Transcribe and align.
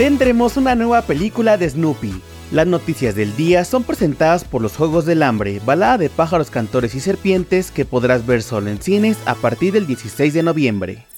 tendremos 0.00 0.56
una 0.56 0.74
nueva 0.74 1.02
película 1.02 1.58
de 1.58 1.68
Snoopy. 1.68 2.22
Las 2.52 2.66
noticias 2.66 3.14
del 3.14 3.36
día 3.36 3.66
son 3.66 3.84
presentadas 3.84 4.44
por 4.44 4.62
los 4.62 4.74
Juegos 4.74 5.04
del 5.04 5.22
Hambre, 5.22 5.60
balada 5.62 5.98
de 5.98 6.08
pájaros, 6.08 6.48
cantores 6.48 6.94
y 6.94 7.00
serpientes 7.00 7.70
que 7.70 7.84
podrás 7.84 8.24
ver 8.24 8.42
solo 8.42 8.70
en 8.70 8.80
cines 8.80 9.18
a 9.26 9.34
partir 9.34 9.74
del 9.74 9.86
16 9.86 10.32
de 10.32 10.42
noviembre. 10.42 11.09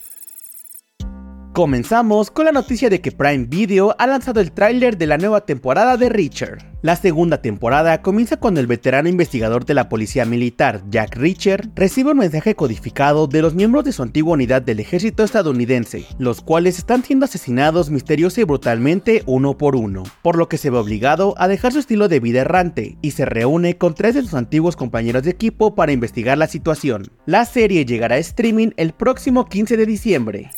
Comenzamos 1.52 2.30
con 2.30 2.46
la 2.46 2.52
noticia 2.52 2.88
de 2.88 3.02
que 3.02 3.12
Prime 3.12 3.44
Video 3.44 3.94
ha 3.98 4.06
lanzado 4.06 4.40
el 4.40 4.52
tráiler 4.52 4.96
de 4.96 5.06
la 5.06 5.18
nueva 5.18 5.44
temporada 5.44 5.98
de 5.98 6.08
Richard. 6.08 6.64
La 6.80 6.96
segunda 6.96 7.42
temporada 7.42 8.00
comienza 8.00 8.38
cuando 8.38 8.58
el 8.58 8.66
veterano 8.66 9.10
investigador 9.10 9.66
de 9.66 9.74
la 9.74 9.90
policía 9.90 10.24
militar, 10.24 10.82
Jack 10.88 11.14
Reacher, 11.14 11.68
recibe 11.74 12.12
un 12.12 12.16
mensaje 12.16 12.54
codificado 12.54 13.26
de 13.26 13.42
los 13.42 13.54
miembros 13.54 13.84
de 13.84 13.92
su 13.92 14.02
antigua 14.02 14.32
unidad 14.32 14.62
del 14.62 14.80
ejército 14.80 15.24
estadounidense, 15.24 16.06
los 16.18 16.40
cuales 16.40 16.78
están 16.78 17.04
siendo 17.04 17.26
asesinados 17.26 17.90
misteriosa 17.90 18.40
y 18.40 18.44
brutalmente 18.44 19.22
uno 19.26 19.58
por 19.58 19.76
uno, 19.76 20.04
por 20.22 20.38
lo 20.38 20.48
que 20.48 20.56
se 20.56 20.70
ve 20.70 20.78
obligado 20.78 21.34
a 21.36 21.48
dejar 21.48 21.74
su 21.74 21.80
estilo 21.80 22.08
de 22.08 22.20
vida 22.20 22.40
errante 22.40 22.96
y 23.02 23.10
se 23.10 23.26
reúne 23.26 23.76
con 23.76 23.94
tres 23.94 24.14
de 24.14 24.22
sus 24.22 24.32
antiguos 24.32 24.74
compañeros 24.74 25.22
de 25.24 25.32
equipo 25.32 25.74
para 25.74 25.92
investigar 25.92 26.38
la 26.38 26.46
situación. 26.46 27.10
La 27.26 27.44
serie 27.44 27.84
llegará 27.84 28.14
a 28.14 28.18
streaming 28.20 28.70
el 28.78 28.94
próximo 28.94 29.50
15 29.50 29.76
de 29.76 29.84
diciembre. 29.84 30.50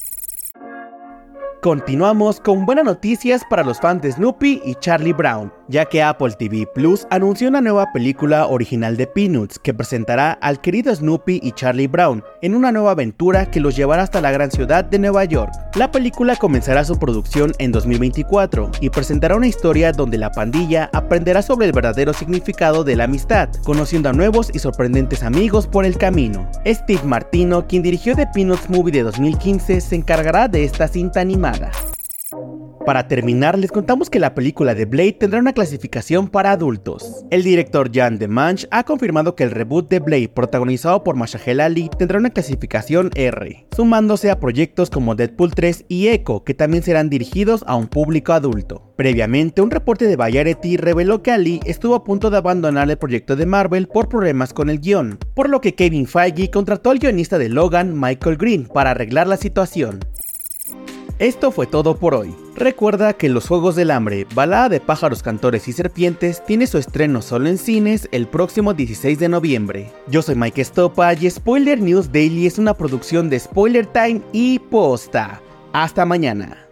Continuamos 1.64 2.41
con 2.41 2.66
buenas 2.66 2.84
noticias 2.84 3.42
para 3.48 3.64
los 3.64 3.80
fans 3.80 4.02
de 4.02 4.12
Snoopy 4.12 4.60
y 4.66 4.74
Charlie 4.74 5.14
Brown, 5.14 5.50
ya 5.68 5.86
que 5.86 6.02
Apple 6.02 6.32
TV 6.38 6.66
Plus 6.74 7.06
anunció 7.10 7.48
una 7.48 7.60
nueva 7.60 7.92
película 7.92 8.46
original 8.46 8.96
de 8.96 9.06
Peanuts 9.06 9.59
que 9.59 9.74
presentará 9.74 10.32
al 10.32 10.60
querido 10.60 10.95
Snoopy 10.95 11.41
y 11.42 11.52
Charlie 11.52 11.86
Brown 11.86 12.22
en 12.42 12.55
una 12.55 12.72
nueva 12.72 12.92
aventura 12.92 13.50
que 13.50 13.60
los 13.60 13.77
llevará 13.77 14.02
hasta 14.02 14.20
la 14.20 14.30
gran 14.30 14.50
ciudad 14.50 14.84
de 14.84 14.98
Nueva 14.98 15.24
York. 15.24 15.52
La 15.77 15.91
película 15.91 16.36
comenzará 16.36 16.84
su 16.84 16.98
producción 16.98 17.52
en 17.58 17.72
2024 17.72 18.70
y 18.80 18.91
presentará 18.91 19.36
una 19.36 19.46
historia 19.46 19.92
donde 19.92 20.19
la 20.19 20.30
pandilla 20.30 20.91
aprenderá 20.92 21.42
sobre 21.42 21.66
el 21.66 21.72
verdadero 21.72 22.12
significado 22.12 22.84
de 22.84 22.97
la 22.97 23.05
amistad, 23.05 23.48
conociendo 23.64 24.08
a 24.08 24.12
nuevos 24.12 24.50
y 24.53 24.58
sorprendentes 24.58 25.22
amigos 25.22 25.66
por 25.66 25.84
el 25.84 25.97
camino. 25.97 26.48
Steve 26.66 27.03
Martino, 27.05 27.66
quien 27.66 27.83
dirigió 27.83 28.14
The 28.14 28.28
Peanuts 28.34 28.69
Movie 28.69 28.92
de 28.92 29.03
2015, 29.03 29.81
se 29.81 29.97
encargará 29.97 30.48
de 30.48 30.64
esta 30.64 30.88
cinta 30.88 31.20
animada. 31.20 31.70
Para 32.84 33.08
terminar, 33.08 33.58
les 33.58 33.72
contamos 33.72 34.10
que 34.10 34.18
la 34.18 34.34
película 34.34 34.74
de 34.74 34.84
Blade 34.84 35.14
tendrá 35.14 35.40
una 35.40 35.54
clasificación 35.54 36.28
para 36.28 36.50
adultos. 36.50 37.24
El 37.30 37.42
director 37.42 37.91
Jan 37.91 38.18
DeMange 38.18 38.68
ha 38.70 38.84
confirmado 38.84 39.34
que 39.34 39.42
el 39.42 39.52
reboot 39.52 39.88
de 39.88 40.00
Blade, 40.00 40.28
protagonizado 40.28 41.02
por 41.02 41.16
Mashahel 41.16 41.60
Ali, 41.60 41.88
tendrá 41.98 42.18
una 42.18 42.28
clasificación 42.28 43.10
R, 43.14 43.66
sumándose 43.74 44.30
a 44.30 44.38
proyectos 44.38 44.91
como 44.91 45.14
Deadpool 45.14 45.54
3 45.54 45.86
y 45.88 46.08
Echo, 46.08 46.44
que 46.44 46.52
también 46.52 46.82
serán 46.82 47.08
dirigidos 47.08 47.64
a 47.66 47.74
un 47.74 47.86
público 47.86 48.34
adulto. 48.34 48.92
Previamente, 48.96 49.62
un 49.62 49.70
reporte 49.70 50.06
de 50.06 50.16
Variety 50.16 50.76
reveló 50.76 51.22
que 51.22 51.30
Ali 51.30 51.60
estuvo 51.64 51.94
a 51.94 52.04
punto 52.04 52.28
de 52.28 52.36
abandonar 52.36 52.91
el 52.91 52.98
proyecto 52.98 53.34
de 53.34 53.46
Marvel 53.46 53.88
por 53.88 54.10
problemas 54.10 54.52
con 54.52 54.69
el 54.69 54.80
guion, 54.80 55.19
por 55.34 55.48
lo 55.48 55.62
que 55.62 55.74
Kevin 55.74 56.06
Feige 56.06 56.50
contrató 56.50 56.91
al 56.91 56.98
guionista 56.98 57.38
de 57.38 57.48
Logan, 57.48 57.98
Michael 57.98 58.36
Green, 58.36 58.66
para 58.66 58.91
arreglar 58.91 59.26
la 59.26 59.38
situación. 59.38 60.00
Esto 61.25 61.50
fue 61.50 61.67
todo 61.67 61.97
por 61.97 62.14
hoy. 62.14 62.34
Recuerda 62.55 63.14
que 63.14 63.30
Los 63.30 63.48
Juegos 63.48 63.77
del 63.77 63.92
Hambre, 63.92 64.27
balada 64.34 64.69
de 64.69 64.78
pájaros, 64.78 65.22
cantores 65.22 65.66
y 65.69 65.72
serpientes, 65.72 66.44
tiene 66.44 66.66
su 66.66 66.77
estreno 66.77 67.22
solo 67.22 67.48
en 67.48 67.56
cines 67.56 68.11
el 68.12 68.27
próximo 68.27 68.75
16 68.75 69.19
de 69.19 69.31
noviembre. 69.31 69.91
Yo 70.06 70.20
soy 70.20 70.34
Mike 70.34 70.61
Estopa 70.61 71.14
y 71.14 71.31
Spoiler 71.31 71.81
News 71.81 72.12
Daily 72.12 72.47
es 72.47 72.58
una 72.58 72.75
producción 72.75 73.31
de 73.31 73.41
Spoiler 73.41 73.86
Time 73.86 74.20
y 74.34 74.58
Posta. 74.58 75.41
Hasta 75.72 76.05
mañana. 76.05 76.69